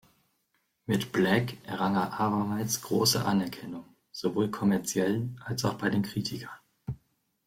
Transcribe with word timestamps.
Mit 0.87 1.11
"Black" 1.11 1.57
errang 1.67 1.93
er 1.95 2.19
abermals 2.19 2.81
große 2.81 3.23
Anerkennung, 3.23 3.85
sowohl 4.11 4.49
kommerziell 4.49 5.29
als 5.45 5.63
auch 5.63 5.75
bei 5.75 5.89
den 5.91 6.01
Kritikern. 6.01 6.57